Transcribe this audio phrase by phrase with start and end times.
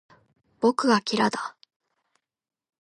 [0.61, 1.55] 僕がキラだ